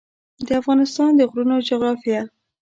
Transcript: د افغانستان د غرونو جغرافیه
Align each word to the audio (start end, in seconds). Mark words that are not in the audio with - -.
د 0.45 0.49
افغانستان 0.61 1.09
د 1.15 1.21
غرونو 1.29 1.57
جغرافیه 1.69 2.21